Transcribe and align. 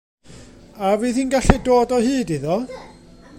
A 0.87 0.87
fydd 1.01 1.19
hi'n 1.19 1.33
gallu 1.35 1.57
dod 1.67 1.95
o 1.97 1.99
hyd 2.07 2.29
iddo? 2.39 2.57